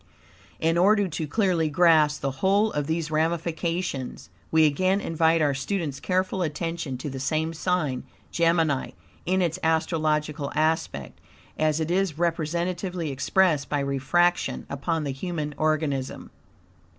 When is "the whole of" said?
2.21-2.87